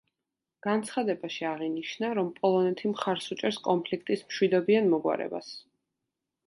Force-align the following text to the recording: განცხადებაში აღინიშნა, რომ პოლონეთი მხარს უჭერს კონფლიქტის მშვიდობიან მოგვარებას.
განცხადებაში 0.67 1.45
აღინიშნა, 1.49 2.09
რომ 2.21 2.33
პოლონეთი 2.39 2.93
მხარს 2.95 3.29
უჭერს 3.37 3.63
კონფლიქტის 3.69 4.27
მშვიდობიან 4.31 4.93
მოგვარებას. 4.97 5.55